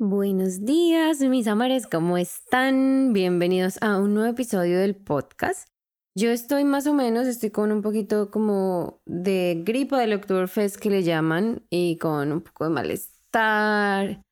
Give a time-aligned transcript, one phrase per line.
[0.00, 3.12] Buenos días, mis amores, ¿cómo están?
[3.12, 5.68] Bienvenidos a un nuevo episodio del podcast.
[6.14, 10.90] Yo estoy más o menos, estoy con un poquito como de gripa del Oktoberfest que
[10.90, 14.22] le llaman y con un poco de malestar.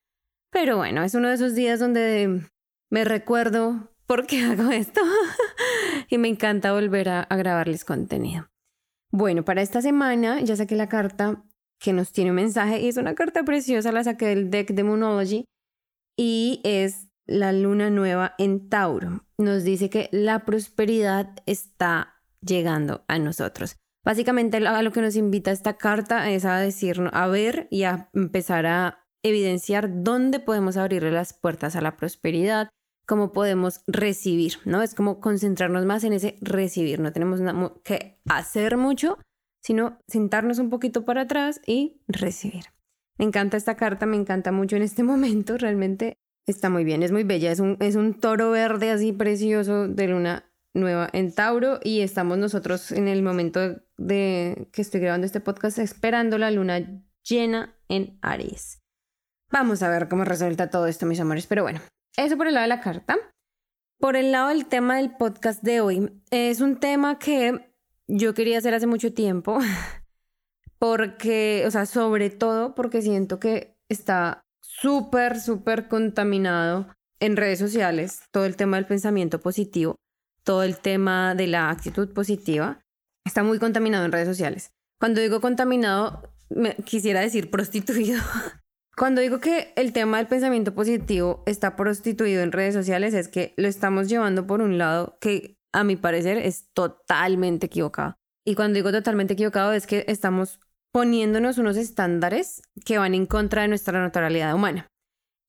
[0.53, 2.49] Pero bueno, es uno de esos días donde
[2.89, 5.01] me recuerdo por qué hago esto
[6.09, 8.47] y me encanta volver a, grabarles contenido.
[9.11, 11.43] Bueno, para esta semana ya saqué la carta
[11.81, 14.85] que nos tiene un mensaje y es una carta preciosa, la saqué del deck de
[14.85, 15.45] Moonology
[16.17, 19.25] y es la luna nueva en Tauro.
[19.39, 23.77] Nos dice que la prosperidad está llegando a nosotros.
[24.05, 28.09] Básicamente a lo que nos invita esta carta es a decirnos, a ver y a
[28.15, 32.69] empezar a evidenciar dónde podemos abrirle las puertas a la prosperidad,
[33.07, 34.83] cómo podemos recibir, ¿no?
[34.83, 37.41] Es como concentrarnos más en ese recibir, no tenemos
[37.83, 39.19] que hacer mucho,
[39.61, 42.76] sino sentarnos un poquito para atrás y recibir.
[43.19, 47.13] Me encanta esta carta, me encanta mucho en este momento, realmente está muy bien, es
[47.13, 51.81] muy bella, es un, es un toro verde así precioso de luna nueva en Tauro
[51.83, 57.03] y estamos nosotros en el momento de que estoy grabando este podcast esperando la luna
[57.23, 58.83] llena en Aries.
[59.51, 61.81] Vamos a ver cómo resulta todo esto, mis amores, pero bueno,
[62.17, 63.17] eso por el lado de la carta.
[63.99, 67.73] Por el lado del tema del podcast de hoy, es un tema que
[68.07, 69.59] yo quería hacer hace mucho tiempo.
[70.79, 76.89] porque, o sea, sobre todo porque siento que está súper, súper contaminado
[77.21, 79.97] en redes sociales todo el tema del pensamiento positivo,
[80.45, 82.81] todo el tema de la actitud positiva,
[83.25, 84.71] está muy contaminado en redes sociales.
[84.99, 88.23] Cuando digo contaminado, me, quisiera decir prostituido.
[88.97, 93.53] Cuando digo que el tema del pensamiento positivo está prostituido en redes sociales es que
[93.59, 98.17] lo estamos llevando por un lado que a mi parecer es totalmente equivocado.
[98.47, 100.61] Y cuando digo totalmente equivocado es que estamos
[100.93, 104.89] poniéndonos unos estándares que van en contra de nuestra naturalidad humana.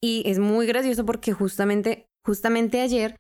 [0.02, 3.16] Y es muy gracioso porque justamente, justamente ayer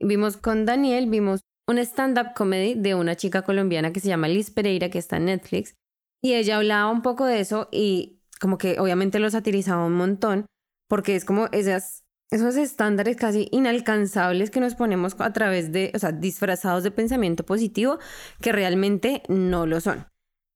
[0.00, 4.50] vimos con Daniel, vimos un stand-up comedy de una chica colombiana que se llama Liz
[4.50, 5.74] Pereira, que está en Netflix,
[6.22, 10.46] y ella hablaba un poco de eso y como que obviamente lo satirizaba un montón,
[10.88, 15.98] porque es como esas, esos estándares casi inalcanzables que nos ponemos a través de, o
[15.98, 17.98] sea, disfrazados de pensamiento positivo,
[18.40, 20.06] que realmente no lo son.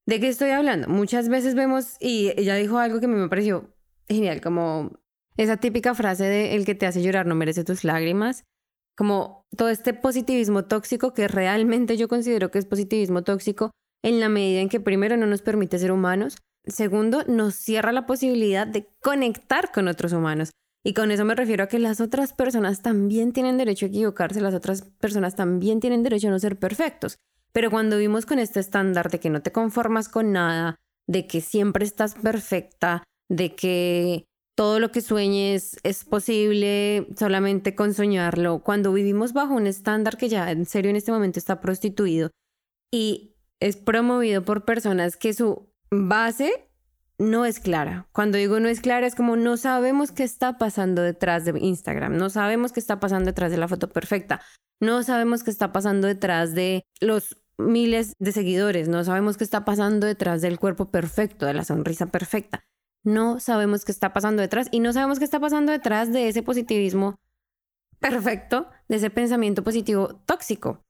[0.07, 0.89] ¿De qué estoy hablando?
[0.89, 3.73] Muchas veces vemos, y ella dijo algo que me pareció
[4.09, 4.99] genial, como
[5.37, 8.45] esa típica frase de el que te hace llorar no merece tus lágrimas,
[8.97, 13.71] como todo este positivismo tóxico que realmente yo considero que es positivismo tóxico
[14.03, 16.37] en la medida en que primero no nos permite ser humanos,
[16.67, 20.51] segundo nos cierra la posibilidad de conectar con otros humanos.
[20.85, 24.41] Y con eso me refiero a que las otras personas también tienen derecho a equivocarse,
[24.41, 27.19] las otras personas también tienen derecho a no ser perfectos.
[27.53, 30.77] Pero cuando vimos con este estándar de que no te conformas con nada,
[31.07, 34.25] de que siempre estás perfecta, de que
[34.55, 40.29] todo lo que sueñes es posible solamente con soñarlo, cuando vivimos bajo un estándar que
[40.29, 42.31] ya en serio en este momento está prostituido
[42.93, 46.69] y es promovido por personas que su base
[47.19, 48.09] no es clara.
[48.13, 52.17] Cuando digo no es clara es como no sabemos qué está pasando detrás de Instagram,
[52.17, 54.43] no sabemos qué está pasando detrás de la foto perfecta,
[54.81, 59.65] no sabemos qué está pasando detrás de los miles de seguidores, no sabemos qué está
[59.65, 62.65] pasando detrás del cuerpo perfecto, de la sonrisa perfecta.
[63.05, 66.43] No sabemos qué está pasando detrás y no sabemos qué está pasando detrás de ese
[66.43, 67.17] positivismo
[67.99, 70.83] perfecto, de ese pensamiento positivo tóxico.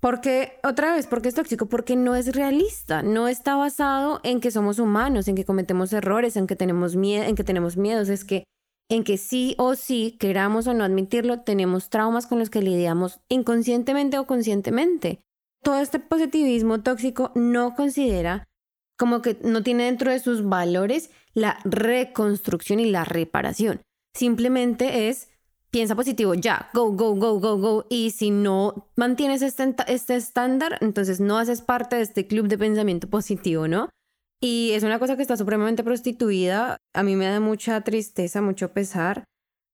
[0.00, 1.66] Porque, otra vez, porque es tóxico?
[1.66, 6.36] Porque no es realista, no está basado en que somos humanos, en que cometemos errores,
[6.36, 8.44] en que tenemos miedo, en que tenemos miedos, es que
[8.90, 13.20] en que sí o sí, queramos o no admitirlo, tenemos traumas con los que lidiamos
[13.30, 15.20] inconscientemente o conscientemente
[15.64, 18.46] todo este positivismo tóxico no considera
[18.96, 23.80] como que no tiene dentro de sus valores la reconstrucción y la reparación.
[24.14, 25.28] Simplemente es
[25.74, 27.86] piensa positivo, ya, go, go, go, go, go.
[27.90, 32.56] Y si no mantienes este, este estándar, entonces no haces parte de este club de
[32.56, 33.88] pensamiento positivo, ¿no?
[34.40, 36.76] Y es una cosa que está supremamente prostituida.
[36.92, 39.24] A mí me da mucha tristeza, mucho pesar,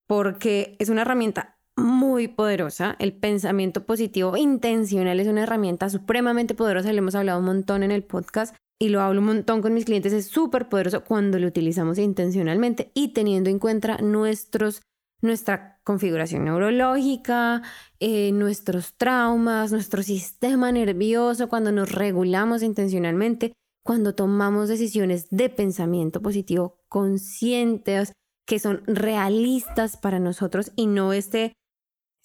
[0.07, 2.97] porque es una herramienta muy poderosa.
[2.99, 6.93] El pensamiento positivo intencional es una herramienta supremamente poderosa.
[6.93, 9.85] Le hemos hablado un montón en el podcast y lo hablo un montón con mis
[9.85, 10.13] clientes.
[10.13, 14.83] Es súper poderoso cuando lo utilizamos intencionalmente y teniendo en cuenta nuestros,
[15.21, 17.63] nuestra configuración neurológica,
[18.01, 23.53] eh, nuestros traumas, nuestro sistema nervioso, cuando nos regulamos intencionalmente,
[23.85, 28.13] cuando tomamos decisiones de pensamiento positivo conscientes
[28.47, 31.53] que son realistas para nosotros y no este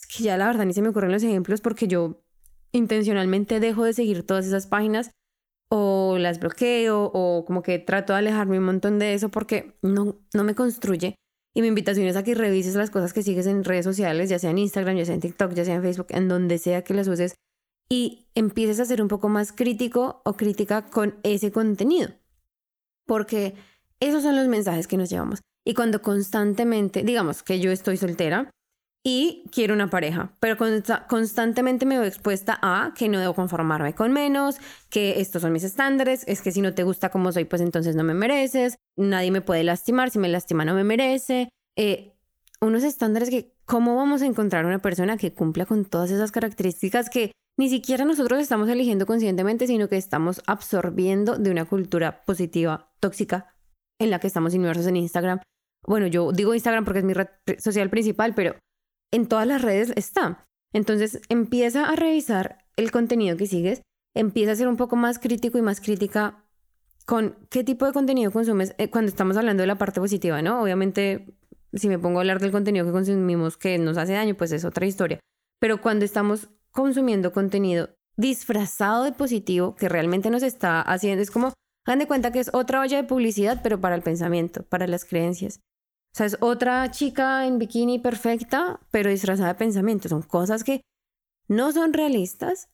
[0.05, 2.21] que ya la verdad ni se me ocurren los ejemplos porque yo
[2.71, 5.11] intencionalmente dejo de seguir todas esas páginas
[5.69, 10.17] o las bloqueo o como que trato de alejarme un montón de eso porque no,
[10.33, 11.15] no me construye.
[11.55, 14.39] Y mi invitación es a que revises las cosas que sigues en redes sociales, ya
[14.39, 16.93] sea en Instagram, ya sea en TikTok, ya sea en Facebook, en donde sea que
[16.93, 17.35] las uses,
[17.89, 22.09] y empieces a ser un poco más crítico o crítica con ese contenido.
[23.05, 23.55] Porque
[24.01, 25.41] esos son los mensajes que nos llevamos.
[25.63, 28.51] Y cuando constantemente, digamos que yo estoy soltera
[29.07, 30.57] y quiero una pareja, pero
[31.07, 34.57] constantemente me veo expuesta a que no debo conformarme con menos,
[34.89, 37.95] que estos son mis estándares, es que si no te gusta como soy, pues entonces
[37.95, 41.49] no me mereces, nadie me puede lastimar, si me lastima no me merece.
[41.75, 42.13] Eh,
[42.61, 47.11] unos estándares que, ¿cómo vamos a encontrar una persona que cumpla con todas esas características
[47.11, 52.91] que ni siquiera nosotros estamos eligiendo conscientemente, sino que estamos absorbiendo de una cultura positiva,
[52.99, 53.53] tóxica,
[53.99, 55.41] en la que estamos inmersos en Instagram.
[55.85, 57.27] Bueno, yo digo Instagram porque es mi red
[57.59, 58.55] social principal, pero
[59.11, 60.47] en todas las redes está.
[60.73, 63.81] Entonces empieza a revisar el contenido que sigues,
[64.13, 66.43] empieza a ser un poco más crítico y más crítica
[67.05, 70.61] con qué tipo de contenido consumes eh, cuando estamos hablando de la parte positiva, ¿no?
[70.61, 71.35] Obviamente,
[71.73, 74.65] si me pongo a hablar del contenido que consumimos que nos hace daño, pues es
[74.65, 75.19] otra historia.
[75.59, 81.53] Pero cuando estamos consumiendo contenido disfrazado de positivo que realmente nos está haciendo, es como
[81.85, 85.05] Hagan de cuenta que es otra olla de publicidad, pero para el pensamiento, para las
[85.05, 85.61] creencias.
[86.15, 90.07] O sea, es otra chica en bikini perfecta, pero disfrazada de pensamiento.
[90.07, 90.79] Son cosas que
[91.49, 92.69] no son realistas,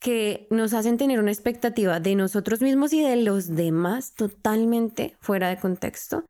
[0.00, 5.50] que nos hacen tener una expectativa de nosotros mismos y de los demás totalmente fuera
[5.50, 6.24] de contexto.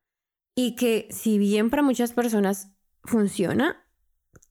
[0.54, 2.74] Y que si bien para muchas personas
[3.04, 3.86] funciona,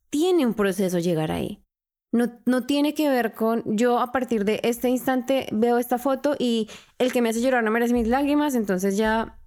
[0.10, 1.64] tiene un proceso llegar ahí.
[2.12, 6.72] No, tiene que ver con yo a partir de este instante veo esta foto y
[6.98, 9.40] el que me hace llorar no merece mis lágrimas, entonces ya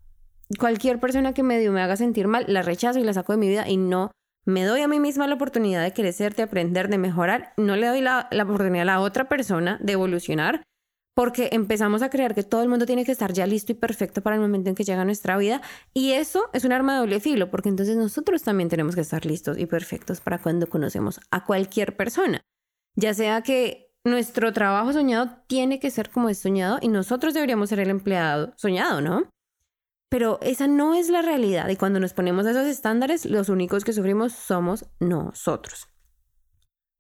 [0.59, 3.49] cualquier persona que medio me haga sentir mal la rechazo y la saco de mi
[3.49, 4.11] vida y no
[4.47, 7.87] me doy a mí misma la oportunidad de crecer, de aprender, de mejorar, no le
[7.87, 10.63] doy la, la oportunidad a la otra persona de evolucionar
[11.15, 14.23] porque empezamos a creer que todo el mundo tiene que estar ya listo y perfecto
[14.23, 15.61] para el momento en que llega nuestra vida.
[15.93, 19.27] Y eso es un arma de doble filo, porque entonces nosotros también tenemos que estar
[19.27, 22.41] listos y perfectos para cuando conocemos a cualquier persona.
[22.97, 27.69] Ya sea que nuestro trabajo soñado tiene que ser como es soñado y nosotros deberíamos
[27.69, 29.29] ser el empleado soñado, ¿no?
[30.11, 33.85] Pero esa no es la realidad y cuando nos ponemos a esos estándares, los únicos
[33.85, 35.89] que sufrimos somos nosotros.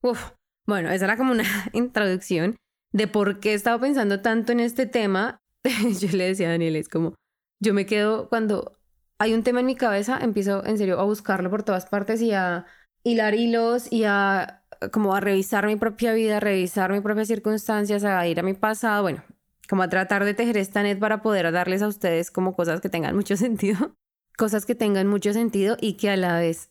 [0.00, 0.30] Uf,
[0.66, 2.56] bueno, esa era como una introducción
[2.92, 5.42] de por qué he estado pensando tanto en este tema.
[6.00, 7.16] yo le decía a Daniel, es como,
[7.60, 8.78] yo me quedo cuando
[9.18, 12.32] hay un tema en mi cabeza, empiezo en serio a buscarlo por todas partes y
[12.32, 12.64] a
[13.02, 14.62] hilar hilos y a
[14.92, 18.54] como a revisar mi propia vida, a revisar mis propias circunstancias, a ir a mi
[18.54, 19.22] pasado, bueno,
[19.70, 22.90] como a tratar de tejer esta net para poder darles a ustedes como cosas que
[22.90, 23.96] tengan mucho sentido,
[24.36, 26.70] cosas que tengan mucho sentido y que a la vez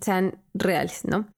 [0.00, 1.28] sean reales, ¿no?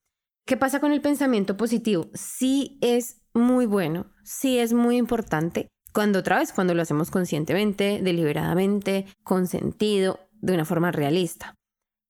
[0.47, 2.11] ¿Qué pasa con el pensamiento positivo?
[2.14, 8.00] Sí es muy bueno, sí es muy importante, cuando otra vez, cuando lo hacemos conscientemente,
[8.02, 11.55] deliberadamente, con sentido, de una forma realista.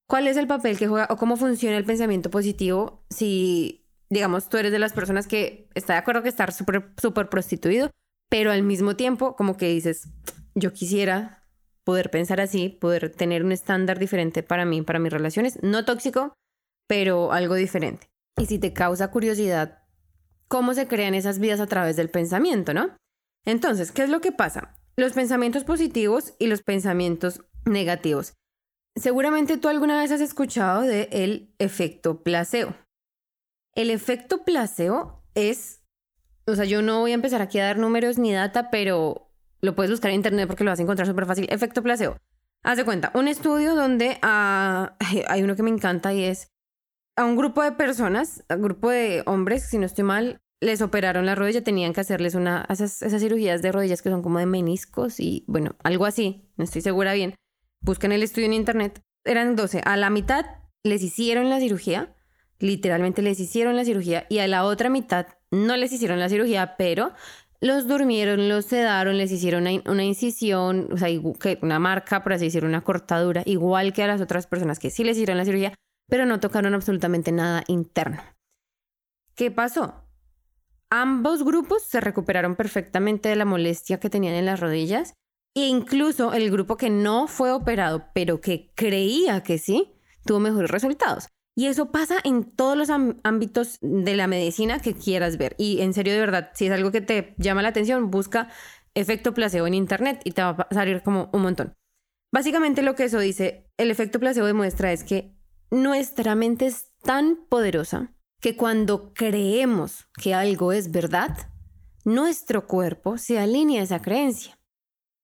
[0.07, 4.57] ¿Cuál es el papel que juega o cómo funciona el pensamiento positivo si, digamos, tú
[4.57, 7.91] eres de las personas que está de acuerdo que estar súper, prostituido,
[8.31, 10.09] pero al mismo tiempo como que dices,
[10.55, 11.44] yo quisiera
[11.85, 16.32] poder pensar así, poder tener un estándar diferente para mí, para mis relaciones, no tóxico,
[16.88, 18.11] pero algo diferente
[18.41, 19.82] y si te causa curiosidad
[20.49, 22.97] cómo se crean esas vidas a través del pensamiento, ¿no?
[23.44, 24.75] Entonces, ¿qué es lo que pasa?
[24.97, 28.35] Los pensamientos positivos y los pensamientos negativos.
[28.97, 32.75] Seguramente tú alguna vez has escuchado de el efecto placebo.
[33.75, 35.80] El efecto placebo es,
[36.53, 39.31] o sea, yo no voy a empezar aquí a dar números ni data, pero
[39.61, 41.47] lo puedes buscar en internet porque lo vas a encontrar súper fácil.
[41.51, 42.17] Efecto placebo.
[42.63, 44.97] Haz de cuenta, un estudio donde ah,
[45.29, 46.49] hay uno que me encanta y es
[47.17, 50.83] a un grupo de personas, a un grupo de hombres, si no estoy mal, les
[50.83, 54.39] operaron la rodilla, tenían que hacerles una, esas, esas cirugías de rodillas que son como
[54.39, 57.35] de meniscos y bueno, algo así, no estoy segura bien.
[57.81, 59.01] Buscan el estudio en internet.
[59.25, 59.81] Eran 12.
[59.85, 60.45] A la mitad
[60.83, 62.15] les hicieron la cirugía,
[62.60, 66.76] literalmente les hicieron la cirugía, y a la otra mitad no les hicieron la cirugía,
[66.79, 67.12] pero
[67.60, 71.08] los durmieron, los sedaron, les hicieron una, incisión, o sea,
[71.60, 75.17] una marca, por así una cortadura, igual que a las otras personas que sí les
[75.17, 75.74] hicieron la cirugía,
[76.08, 78.22] pero no tocaron absolutamente nada interno.
[79.34, 80.06] ¿Qué pasó?
[80.90, 85.14] Ambos grupos se recuperaron perfectamente de la molestia que tenían en las rodillas
[85.55, 89.93] e incluso el grupo que no fue operado, pero que creía que sí,
[90.24, 91.29] tuvo mejores resultados.
[91.57, 95.57] Y eso pasa en todos los ámbitos de la medicina que quieras ver.
[95.59, 98.49] Y en serio, de verdad, si es algo que te llama la atención, busca
[98.95, 101.75] efecto placebo en internet y te va a salir como un montón.
[102.33, 105.35] Básicamente lo que eso dice, el efecto placebo demuestra es que
[105.71, 111.37] nuestra mente es tan poderosa que cuando creemos que algo es verdad,
[112.05, 114.59] nuestro cuerpo se alinea a esa creencia.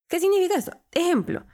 [0.09, 0.73] ¿Qué significa eso?
[0.93, 1.47] Ejemplo,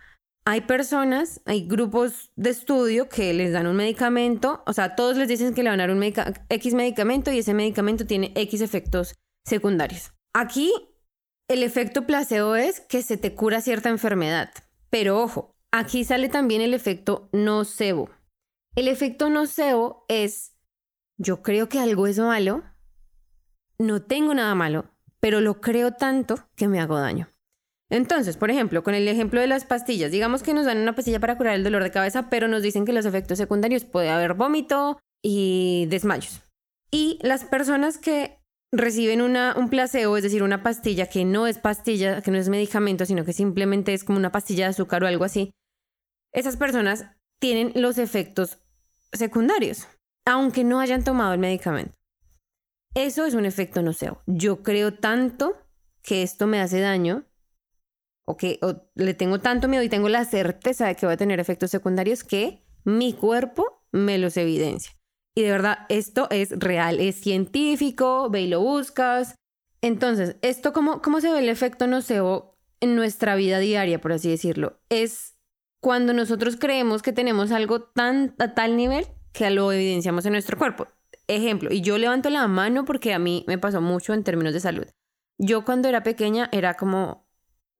[0.44, 5.28] hay personas, hay grupos de estudio que les dan un medicamento, o sea, todos les
[5.28, 9.14] dicen que le van a dar un X medicamento y ese medicamento tiene X efectos
[9.44, 10.12] secundarios.
[10.32, 10.72] Aquí
[11.48, 14.50] el efecto placebo es que se te cura cierta enfermedad,
[14.90, 18.10] pero ojo, aquí sale también el efecto nocebo.
[18.74, 20.56] El efecto nocebo es,
[21.18, 22.64] yo creo que algo es malo,
[23.78, 27.31] no tengo nada malo, pero lo creo tanto que me hago daño.
[27.92, 31.20] Entonces, por ejemplo, con el ejemplo de las pastillas, digamos que nos dan una pastilla
[31.20, 34.32] para curar el dolor de cabeza, pero nos dicen que los efectos secundarios puede haber
[34.32, 36.40] vómito y desmayos.
[36.90, 38.38] Y las personas que
[38.72, 42.48] reciben una, un placebo, es decir, una pastilla que no es pastilla, que no es
[42.48, 45.52] medicamento, sino que simplemente es como una pastilla de azúcar o algo así,
[46.32, 47.04] esas personas
[47.38, 48.56] tienen los efectos
[49.12, 49.86] secundarios,
[50.24, 51.92] aunque no hayan tomado el medicamento.
[52.94, 54.22] Eso es un efecto nocebo.
[54.26, 55.58] Yo creo tanto
[56.02, 57.26] que esto me hace daño
[58.24, 58.60] o que
[58.94, 62.24] le tengo tanto miedo y tengo la certeza de que va a tener efectos secundarios
[62.24, 64.92] que mi cuerpo me los evidencia.
[65.34, 69.36] Y de verdad, esto es real, es científico, ve y lo buscas.
[69.80, 74.28] Entonces, ¿esto cómo, cómo se ve el efecto nocebo en nuestra vida diaria, por así
[74.28, 74.80] decirlo?
[74.88, 75.36] Es
[75.80, 80.58] cuando nosotros creemos que tenemos algo tan a tal nivel que lo evidenciamos en nuestro
[80.58, 80.86] cuerpo.
[81.28, 84.60] Ejemplo, y yo levanto la mano porque a mí me pasó mucho en términos de
[84.60, 84.86] salud.
[85.38, 87.26] Yo cuando era pequeña era como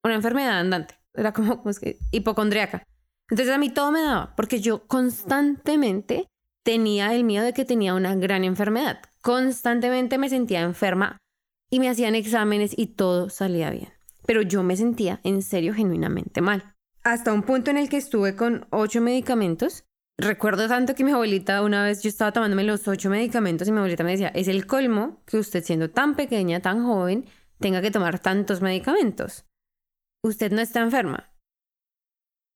[0.03, 2.83] una enfermedad andante, era como, como es que, hipocondriaca.
[3.29, 6.27] Entonces a mí todo me daba, porque yo constantemente
[6.63, 8.99] tenía el miedo de que tenía una gran enfermedad.
[9.21, 11.17] Constantemente me sentía enferma
[11.69, 13.89] y me hacían exámenes y todo salía bien.
[14.25, 16.73] Pero yo me sentía en serio genuinamente mal.
[17.03, 19.83] Hasta un punto en el que estuve con ocho medicamentos.
[20.17, 23.79] Recuerdo tanto que mi abuelita una vez yo estaba tomándome los ocho medicamentos y mi
[23.79, 27.25] abuelita me decía, es el colmo que usted siendo tan pequeña, tan joven,
[27.59, 29.45] tenga que tomar tantos medicamentos.
[30.23, 31.29] Usted no está enferma.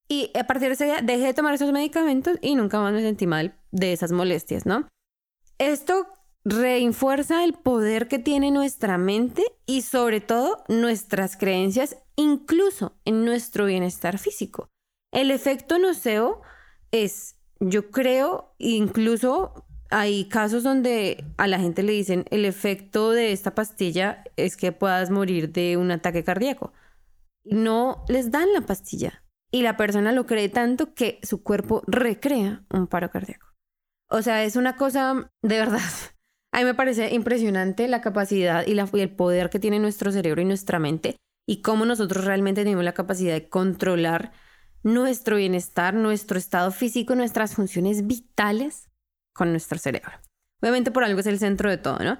[0.09, 3.01] Y a partir de ese día dejé de tomar esos medicamentos y nunca más me
[3.01, 4.87] sentí mal de esas molestias, ¿no?
[5.57, 6.07] Esto
[6.45, 13.65] refuerza el poder que tiene nuestra mente y sobre todo nuestras creencias, incluso en nuestro
[13.65, 14.69] bienestar físico.
[15.11, 16.41] El efecto noceo
[16.91, 23.33] es, yo creo, incluso hay casos donde a la gente le dicen el efecto de
[23.33, 26.71] esta pastilla es que puedas morir de un ataque cardíaco.
[27.49, 32.65] No les dan la pastilla y la persona lo cree tanto que su cuerpo recrea
[32.71, 33.47] un paro cardíaco.
[34.09, 35.79] O sea, es una cosa de verdad.
[36.53, 40.45] A mí me parece impresionante la capacidad y, el poder que tiene nuestro cerebro y
[40.45, 44.31] nuestra mente y cómo nosotros realmente tenemos la capacidad de controlar
[44.83, 48.89] nuestro bienestar, nuestro estado físico, nuestras funciones vitales
[49.33, 50.11] con nuestro cerebro.
[50.61, 52.19] Obviamente por algo es el centro de todo, ¿no?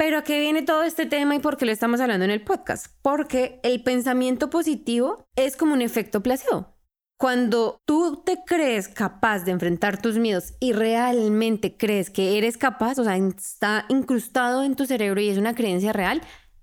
[0.00, 2.40] Pero ¿a qué viene todo este tema y por qué lo estamos hablando en el
[2.40, 2.86] podcast?
[3.02, 6.74] Porque el pensamiento positivo es como un efecto placebo.
[7.18, 12.98] Cuando tú te crees capaz de enfrentar tus miedos y realmente crees que eres capaz,
[12.98, 16.22] o sea, está incrustado en tu cerebro y es una creencia real,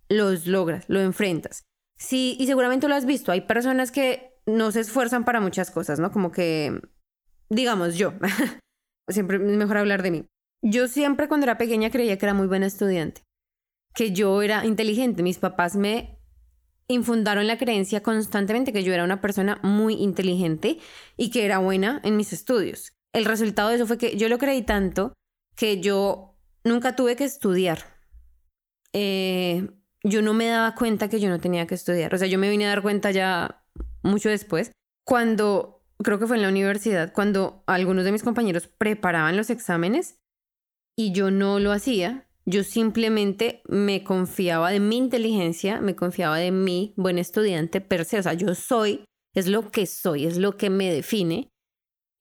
[0.10, 1.62] los logras, lo enfrentas.
[1.96, 6.00] Sí, y seguramente lo has visto, hay personas que no se esfuerzan para muchas cosas,
[6.00, 6.12] ¿no?
[6.12, 6.82] Como que,
[7.51, 8.13] digamos, yo,
[9.08, 10.25] siempre es mejor hablar de mí.
[10.63, 13.26] Yo siempre cuando era pequeña creía que era muy buena estudiante
[13.97, 15.23] que yo era inteligente.
[15.23, 16.19] Mis papás me
[16.87, 20.77] infundaron la creencia constantemente que yo era una persona muy inteligente
[21.17, 22.93] y que era buena en mis estudios.
[23.11, 25.13] El resultado de eso fue que yo lo creí tanto
[25.55, 27.79] que yo nunca tuve que estudiar.
[28.93, 29.67] Eh,
[30.03, 32.13] yo no me daba cuenta que yo no tenía que estudiar.
[32.13, 33.63] O sea, yo me vine a dar cuenta ya
[34.03, 34.71] mucho después,
[35.03, 40.19] cuando, creo que fue en la universidad, cuando algunos de mis compañeros preparaban los exámenes
[40.95, 46.51] y yo no lo hacía, yo simplemente me confiaba de mi inteligencia, me confiaba de
[46.51, 48.19] mi buen estudiante per se.
[48.19, 51.49] O sea, yo soy, es lo que soy, es lo que me define.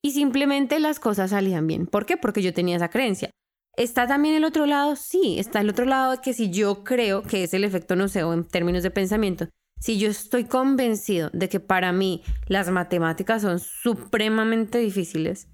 [0.03, 1.87] Y simplemente las cosas salían bien.
[1.87, 2.17] ¿Por qué?
[2.17, 3.31] Porque yo tenía esa creencia.
[3.77, 4.97] ¿Está también el otro lado?
[4.97, 8.43] Sí, está el otro lado que si yo creo que es el efecto noceo en
[8.43, 9.47] términos de pensamiento,
[9.79, 15.47] si yo estoy convencido de que para mí las matemáticas son supremamente difíciles,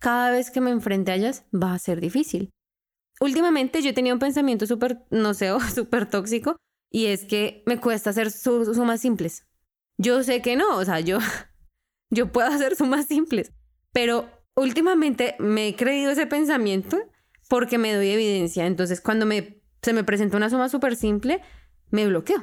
[0.00, 2.50] cada vez que me enfrente a ellas va a ser difícil
[3.20, 6.56] últimamente yo tenía un pensamiento súper, no sé, súper tóxico
[6.90, 9.46] y es que me cuesta hacer sumas simples.
[9.96, 11.18] Yo sé que no, o sea, yo,
[12.10, 13.52] yo puedo hacer sumas simples,
[13.92, 16.98] pero últimamente me he creído ese pensamiento
[17.48, 18.66] porque me doy evidencia.
[18.66, 21.42] Entonces, cuando me, se me presenta una suma súper simple,
[21.90, 22.42] me bloqueo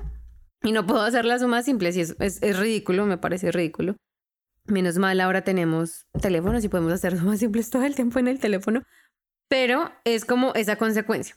[0.63, 3.96] y no puedo hacer las sumas simples y es, es ridículo, me parece ridículo.
[4.65, 8.39] Menos mal, ahora tenemos teléfonos y podemos hacer sumas simples todo el tiempo en el
[8.39, 8.84] teléfono,
[9.48, 11.36] pero es como esa consecuencia.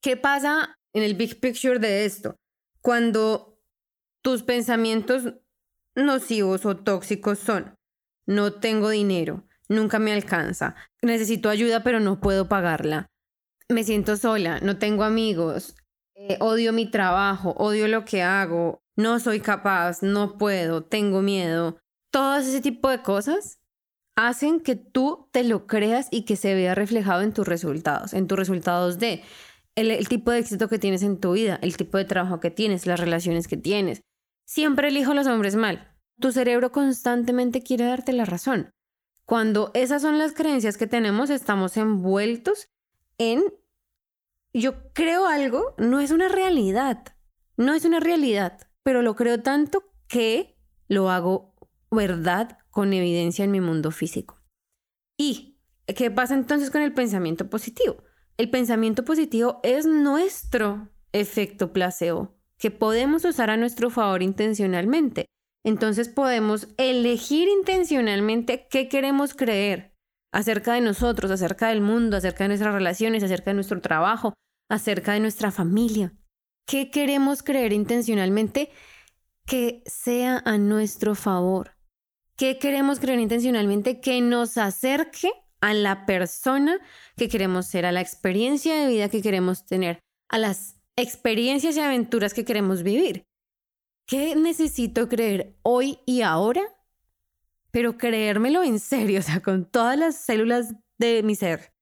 [0.00, 2.36] ¿Qué pasa en el big picture de esto?
[2.80, 3.58] Cuando
[4.22, 5.34] tus pensamientos
[5.94, 7.76] nocivos o tóxicos son,
[8.26, 13.06] no tengo dinero, nunca me alcanza, necesito ayuda pero no puedo pagarla,
[13.68, 15.76] me siento sola, no tengo amigos,
[16.14, 21.78] eh, odio mi trabajo, odio lo que hago, no soy capaz, no puedo, tengo miedo.
[22.10, 23.58] Todo ese tipo de cosas
[24.16, 28.26] hacen que tú te lo creas y que se vea reflejado en tus resultados, en
[28.26, 29.22] tus resultados de
[29.74, 32.86] el, tipo de éxito que tienes en tu vida, el tipo de trabajo que tienes,
[32.86, 34.02] las relaciones que tienes.
[34.46, 35.90] Siempre elijo los hombres mal.
[36.20, 38.70] Tu cerebro constantemente quiere darte la razón.
[39.24, 42.68] Cuando esas son las creencias que tenemos, estamos envueltos
[43.18, 43.42] en
[44.52, 47.02] yo creo algo, no es una realidad.
[47.56, 50.56] No es una realidad, pero lo creo tanto que
[50.86, 51.54] lo hago
[51.90, 54.42] verdad con evidencia en mi mundo físico.
[55.16, 58.02] ¿Y qué pasa entonces con el pensamiento positivo?
[58.36, 65.26] El pensamiento positivo es nuestro efecto placebo que podemos usar a nuestro favor intencionalmente.
[65.64, 69.94] Entonces podemos elegir intencionalmente qué queremos creer
[70.32, 74.34] acerca de nosotros, acerca del mundo, acerca de nuestras relaciones, acerca de nuestro trabajo,
[74.68, 76.12] acerca de nuestra familia.
[76.66, 78.70] ¿Qué queremos creer intencionalmente
[79.46, 81.73] que sea a nuestro favor?
[82.36, 86.78] ¿Qué queremos creer intencionalmente que nos acerque a la persona
[87.16, 91.80] que queremos ser, a la experiencia de vida que queremos tener, a las experiencias y
[91.80, 93.24] aventuras que queremos vivir.
[94.06, 96.62] ¿Qué necesito creer hoy y ahora?
[97.70, 101.72] Pero creérmelo en serio, o sea, con todas las células de mi ser.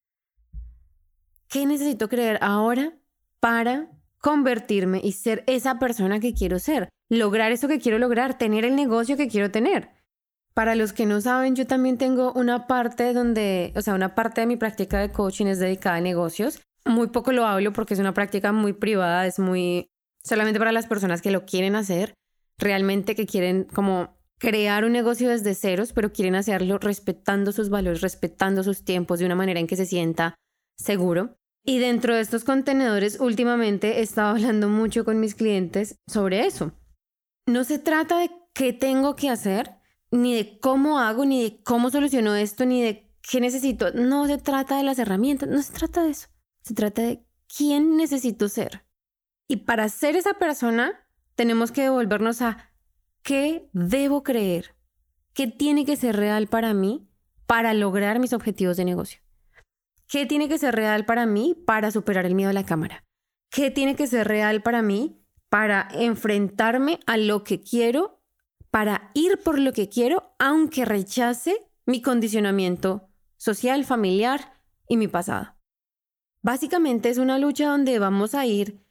[1.49, 2.97] ¿Qué necesito creer ahora
[3.41, 6.89] para convertirme y ser esa persona que quiero ser?
[7.11, 9.91] Lograr eso que quiero lograr, tener el negocio que quiero tener.
[10.55, 14.43] Para los que no saben, yo también tengo una parte donde, o sea, una parte
[14.43, 16.61] de mi práctica de coaching es dedicada a negocios.
[16.85, 19.89] Muy poco lo hablo porque es una práctica muy privada, es muy
[20.23, 22.15] solamente para las personas que lo quieren hacer,
[22.59, 28.01] realmente que quieren como crear un negocio desde ceros, pero quieren hacerlo respetando sus valores,
[28.01, 30.35] respetando sus tiempos de una manera en que se sienta
[30.77, 31.37] seguro.
[31.65, 36.73] Y dentro de estos contenedores, últimamente he estado hablando mucho con mis clientes sobre eso.
[37.47, 39.77] No se trata de qué tengo que hacer,
[40.13, 43.93] ni de cómo hago, ni de cómo soluciono esto, ni de qué necesito.
[43.93, 46.29] No se trata de las herramientas, no se trata de eso.
[46.63, 48.85] Se trata de quién necesito ser.
[49.49, 52.71] Y para ser esa persona, tenemos que devolvernos a
[53.23, 54.77] qué debo creer,
[55.33, 57.09] qué tiene que ser real para mí
[57.47, 59.21] para lograr mis objetivos de negocio.
[60.07, 63.03] ¿Qué tiene que ser real para mí para superar el miedo a la cámara?
[63.51, 68.22] ¿Qué tiene que ser real para mí para enfrentarme a lo que quiero
[68.73, 71.55] para ir por lo que quiero, aunque rechace
[71.85, 74.55] mi condicionamiento social, familiar
[74.89, 75.55] y mi pasado.
[76.41, 78.83] Básicamente es una lucha donde vamos a ir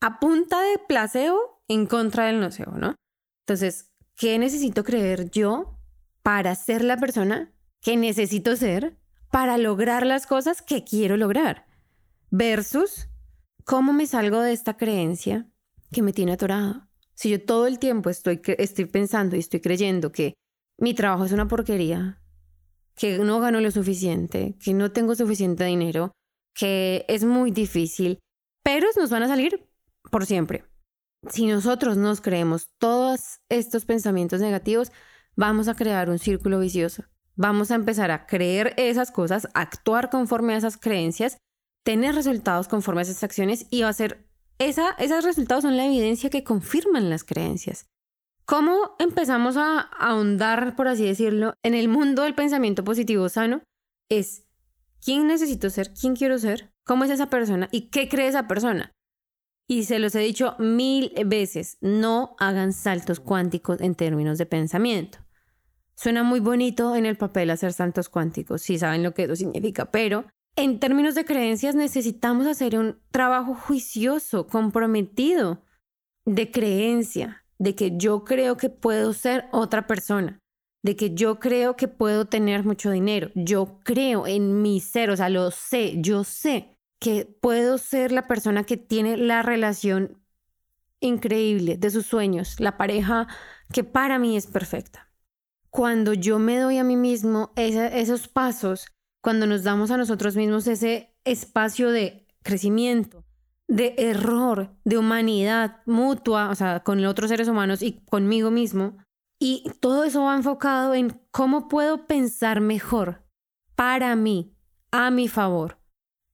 [0.00, 2.94] a punta de placebo en contra del nocebo, ¿no?
[3.46, 5.78] Entonces, ¿qué necesito creer yo
[6.22, 8.98] para ser la persona que necesito ser
[9.30, 11.66] para lograr las cosas que quiero lograr?
[12.30, 13.08] Versus,
[13.64, 15.50] ¿cómo me salgo de esta creencia
[15.92, 16.87] que me tiene atorado?
[17.18, 20.34] Si yo todo el tiempo estoy, estoy pensando y estoy creyendo que
[20.78, 22.22] mi trabajo es una porquería,
[22.94, 26.12] que no gano lo suficiente, que no tengo suficiente dinero,
[26.54, 28.20] que es muy difícil,
[28.62, 29.68] pero nos van a salir
[30.12, 30.64] por siempre.
[31.28, 34.92] Si nosotros nos creemos todos estos pensamientos negativos,
[35.34, 37.02] vamos a crear un círculo vicioso.
[37.34, 41.36] Vamos a empezar a creer esas cosas, actuar conforme a esas creencias,
[41.82, 44.27] tener resultados conforme a esas acciones y va a ser
[44.58, 47.86] esa, esos resultados son la evidencia que confirman las creencias.
[48.44, 53.62] ¿Cómo empezamos a ahondar, por así decirlo, en el mundo del pensamiento positivo sano?
[54.08, 54.46] Es
[55.04, 58.94] quién necesito ser, quién quiero ser, cómo es esa persona y qué cree esa persona.
[59.66, 65.18] Y se los he dicho mil veces, no hagan saltos cuánticos en términos de pensamiento.
[65.94, 69.90] Suena muy bonito en el papel hacer saltos cuánticos, si saben lo que eso significa,
[69.90, 70.24] pero
[70.58, 75.62] en términos de creencias necesitamos hacer un trabajo juicioso, comprometido,
[76.24, 80.40] de creencia, de que yo creo que puedo ser otra persona,
[80.82, 85.16] de que yo creo que puedo tener mucho dinero, yo creo en mi ser, o
[85.16, 90.20] sea, lo sé, yo sé que puedo ser la persona que tiene la relación
[90.98, 93.28] increíble de sus sueños, la pareja
[93.72, 95.08] que para mí es perfecta.
[95.70, 98.88] Cuando yo me doy a mí mismo esos pasos,
[99.20, 103.24] cuando nos damos a nosotros mismos ese espacio de crecimiento,
[103.66, 108.96] de error, de humanidad mutua, o sea, con otros seres humanos y conmigo mismo.
[109.38, 113.24] Y todo eso va enfocado en cómo puedo pensar mejor
[113.76, 114.56] para mí,
[114.90, 115.78] a mi favor,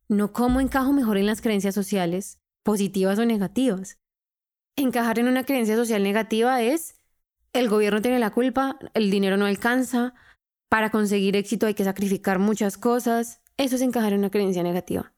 [0.08, 3.98] no cómo encajo mejor en las creencias sociales, positivas o negativas.
[4.76, 7.00] Encajar en una creencia social negativa es
[7.52, 10.14] el gobierno tiene la culpa, el dinero no alcanza,
[10.68, 13.42] para conseguir éxito hay que sacrificar muchas cosas.
[13.56, 15.12] Eso es encajar en una creencia negativa.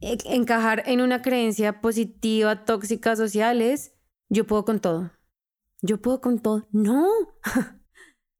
[0.00, 3.94] E, encajar en una creencia positiva, tóxica, social es
[4.28, 5.12] yo puedo con todo.
[5.82, 6.66] Yo puedo con todo.
[6.72, 7.06] No.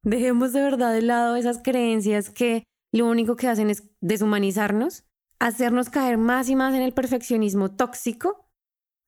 [0.02, 5.04] Dejemos de verdad de lado esas creencias que lo único que hacen es deshumanizarnos,
[5.38, 8.48] hacernos caer más y más en el perfeccionismo tóxico.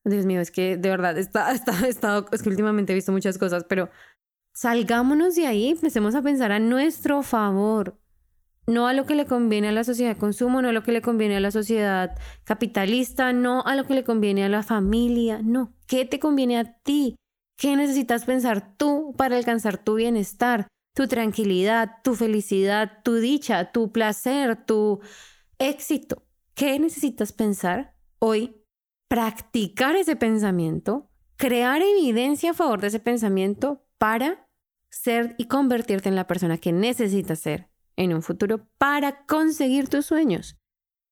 [0.03, 3.37] Dios mío, es que de verdad está, está, estado, es que últimamente he visto muchas
[3.37, 3.89] cosas, pero
[4.55, 7.99] salgámonos de ahí, empecemos a pensar a nuestro favor,
[8.67, 10.93] no a lo que le conviene a la sociedad de consumo, no a lo que
[10.93, 15.41] le conviene a la sociedad capitalista, no a lo que le conviene a la familia,
[15.43, 17.17] no, ¿qué te conviene a ti?
[17.57, 23.91] ¿Qué necesitas pensar tú para alcanzar tu bienestar, tu tranquilidad, tu felicidad, tu dicha, tu
[23.91, 25.01] placer, tu
[25.59, 26.23] éxito?
[26.53, 28.61] ¿Qué necesitas pensar hoy?
[29.09, 34.44] Practicar ese pensamiento, crear evidencia a favor de ese pensamiento para
[34.95, 40.05] ser y convertirte en la persona que necesitas ser en un futuro para conseguir tus
[40.05, 40.57] sueños,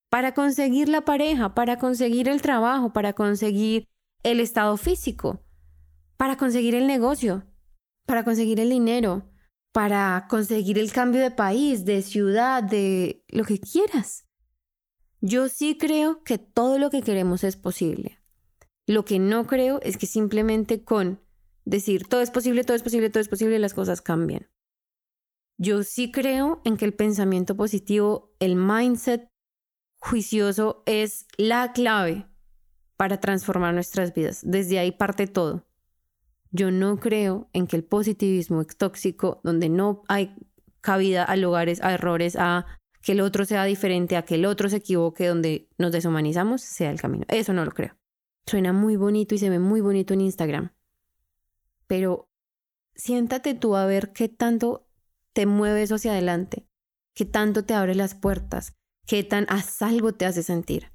[0.09, 3.89] para conseguir la pareja, para conseguir el trabajo, para conseguir
[4.23, 5.43] el estado físico,
[6.15, 7.45] para conseguir el negocio,
[8.05, 9.29] para conseguir el dinero,
[9.73, 14.25] para conseguir el cambio de país, de ciudad, de lo que quieras.
[15.19, 18.19] Yo sí creo que todo lo que queremos es posible.
[18.87, 21.22] Lo que no creo es que simplemente con
[21.65, 24.49] decir todo es posible, todo es posible, todo es posible, las cosas cambian.
[25.57, 29.29] Yo sí creo en que el pensamiento positivo, el mindset
[29.99, 32.27] juicioso es la clave
[32.97, 34.41] para transformar nuestras vidas.
[34.43, 35.65] Desde ahí parte todo.
[36.51, 40.35] Yo no creo en que el positivismo es tóxico, donde no hay
[40.81, 42.65] cabida a lugares, a errores, a
[43.01, 46.91] que el otro sea diferente, a que el otro se equivoque, donde nos deshumanizamos, sea
[46.91, 47.25] el camino.
[47.27, 47.95] Eso no lo creo.
[48.45, 50.71] Suena muy bonito y se ve muy bonito en Instagram.
[51.87, 52.29] Pero
[52.95, 54.87] siéntate tú a ver qué tanto
[55.33, 56.67] te mueve eso hacia adelante,
[57.13, 58.73] qué tanto te abre las puertas,
[59.05, 60.91] qué tan a salvo te hace sentir.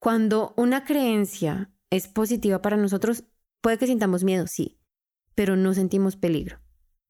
[0.00, 3.24] Cuando una creencia es positiva para nosotros,
[3.60, 4.80] puede que sintamos miedo, sí,
[5.34, 6.60] pero no sentimos peligro.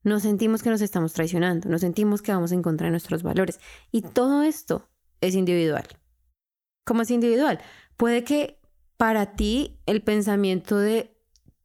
[0.02, 3.60] No sentimos que nos estamos traicionando, no sentimos que vamos en contra de nuestros valores.
[3.92, 4.88] Y todo esto
[5.20, 5.86] es individual.
[6.86, 7.60] ¿Cómo es individual?
[7.96, 8.58] Puede que
[8.96, 11.19] para ti el pensamiento de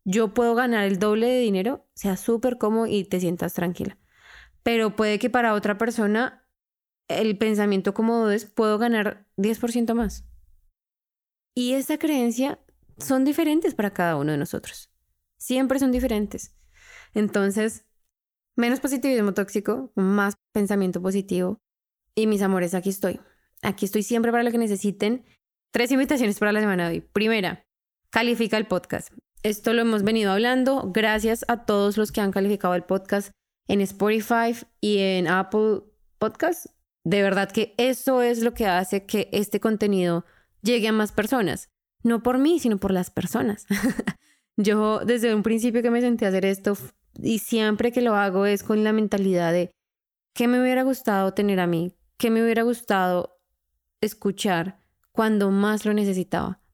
[0.05, 3.97] yo puedo ganar el doble de dinero sea súper cómodo y te sientas tranquila
[4.65, 6.43] pero puede que para otra persona
[7.07, 10.25] el pensamiento cómodo es puedo ganar 10% más.
[11.53, 12.59] Y esa creencia
[12.97, 14.91] son diferentes para cada uno de nosotros.
[15.37, 16.57] Siempre son diferentes.
[17.13, 17.85] Entonces,
[18.55, 21.61] menos positivismo tóxico, más pensamiento positivo.
[22.15, 23.19] Y mis amores, aquí estoy.
[23.61, 25.25] Aquí estoy siempre para lo que necesiten.
[25.69, 27.01] Tres invitaciones para la semana de hoy.
[27.01, 27.67] Primera,
[28.09, 29.13] califica el podcast.
[29.45, 30.89] Esto lo hemos venido hablando.
[30.91, 33.29] Gracias a todos los que han calificado el podcast
[33.67, 35.81] en Spotify y en Apple
[36.17, 36.73] Podcasts.
[37.03, 40.25] De verdad que eso es lo que hace que este contenido
[40.63, 41.69] llegue a más personas.
[42.01, 43.67] No por mí, sino por las personas.
[44.57, 46.75] Yo desde un principio que me senté a hacer esto
[47.21, 49.69] y siempre que lo hago es con la mentalidad de
[50.33, 53.37] qué me hubiera gustado tener a mí, qué me hubiera gustado
[54.01, 54.79] escuchar
[55.11, 56.64] cuando más lo necesitaba.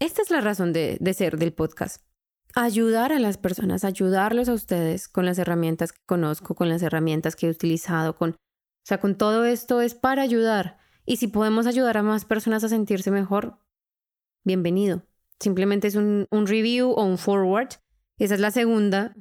[0.00, 2.04] Esta es la razón de, ser del podcast
[2.54, 7.36] ayudar a las personas, ayudarlos a ustedes con las herramientas que conozco, con las herramientas
[7.36, 8.36] que he utilizado, con, o
[8.84, 10.78] sea, con todo esto es para ayudar.
[11.04, 13.58] Y si podemos ayudar a más personas a sentirse mejor,
[14.44, 15.02] bienvenido.
[15.38, 17.68] Simplemente es un, un review o un forward.
[18.18, 19.14] Esa es la segunda.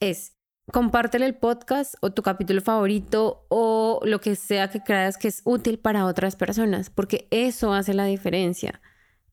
[0.00, 0.36] Es
[0.70, 5.42] compártele el podcast o tu capítulo favorito o lo que sea que creas que es
[5.44, 8.80] útil para otras personas, porque eso hace la diferencia.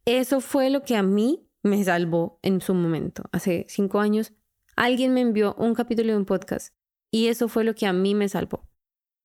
[0.09, 3.25] Eso fue lo que a mí me salvó en su momento.
[3.31, 4.33] Hace cinco años,
[4.75, 6.73] alguien me envió un capítulo de un podcast
[7.11, 8.67] y eso fue lo que a mí me salvó.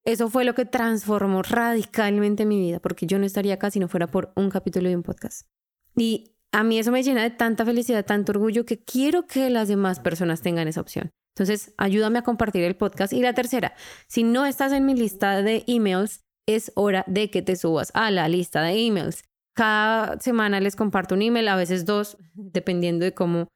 [0.04, 3.88] Eso fue lo que transformó radicalmente mi vida, porque yo no estaría acá si no
[3.88, 5.48] fuera por un capítulo de un podcast.
[5.96, 9.68] Y a mí eso me llena de tanta felicidad, tanto orgullo, que quiero que las
[9.68, 11.12] demás personas tengan esa opción.
[11.34, 13.14] Entonces, ayúdame a compartir el podcast.
[13.14, 13.74] Y la tercera,
[14.06, 18.10] si no estás en mi lista de emails, es hora de que te subas a
[18.10, 19.24] la lista de emails.
[19.54, 23.48] Cada semana les comparto un email, a veces dos, dependiendo de cómo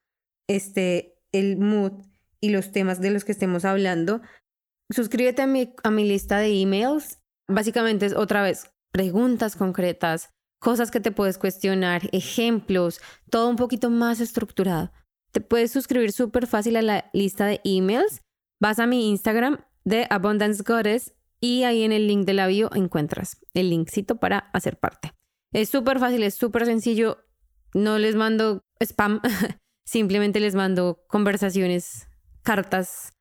[0.48, 1.92] esté el mood
[2.40, 4.20] y los temas de los que estemos hablando.
[4.90, 7.20] Suscríbete a mi, a mi lista de emails.
[7.48, 10.30] Básicamente es otra vez preguntas concretas,
[10.61, 14.92] cosas que te puedes cuestionar, ejemplos, todo un poquito más estructurado.
[15.32, 18.22] Te puedes suscribir súper fácil a la lista de emails.
[18.61, 22.70] Vas a mi Instagram de Abundance Goddess y ahí en el link de la bio
[22.74, 25.12] encuentras el linkcito para hacer parte.
[25.52, 27.18] Es súper fácil, es súper sencillo.
[27.74, 29.20] No les mando spam,
[29.87, 32.08] simplemente les mando conversaciones,
[32.42, 33.12] cartas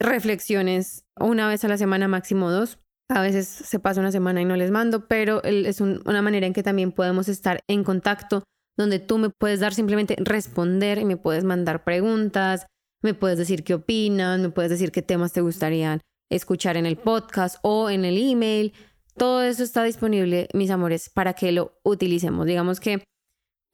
[0.00, 2.78] reflexiones una vez a la semana, máximo dos.
[3.08, 6.52] A veces se pasa una semana y no les mando, pero es una manera en
[6.52, 8.42] que también podemos estar en contacto,
[8.76, 12.66] donde tú me puedes dar simplemente responder y me puedes mandar preguntas,
[13.02, 16.96] me puedes decir qué opinas, me puedes decir qué temas te gustaría escuchar en el
[16.96, 18.72] podcast o en el email.
[19.16, 22.46] Todo eso está disponible, mis amores, para que lo utilicemos.
[22.46, 23.04] Digamos que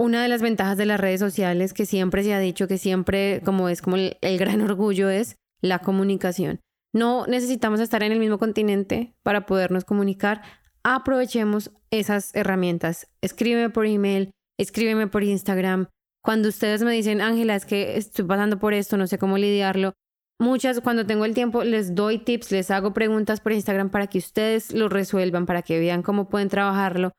[0.00, 3.42] una de las ventajas de las redes sociales que siempre se ha dicho que siempre
[3.44, 6.60] como es como el, el gran orgullo es la comunicación.
[6.94, 10.42] No necesitamos estar en el mismo continente para podernos comunicar.
[10.82, 13.08] Aprovechemos esas herramientas.
[13.20, 15.88] Escríbeme por email, escríbeme por Instagram.
[16.22, 19.94] Cuando ustedes me dicen, Ángela, es que estoy pasando por esto, no sé cómo lidiarlo.
[20.40, 24.18] Muchas, cuando tengo el tiempo, les doy tips, les hago preguntas por Instagram para que
[24.18, 27.12] ustedes lo resuelvan, para que vean cómo pueden trabajarlo.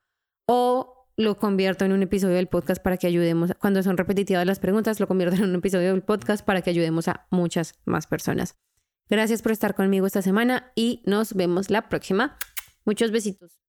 [0.48, 4.60] O lo convierto en un episodio del podcast para que ayudemos, cuando son repetitivas las
[4.60, 8.56] preguntas, lo convierto en un episodio del podcast para que ayudemos a muchas más personas.
[9.10, 12.38] Gracias por estar conmigo esta semana y nos vemos la próxima.
[12.86, 13.60] Muchos besitos.